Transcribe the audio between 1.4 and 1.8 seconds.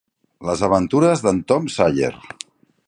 Tom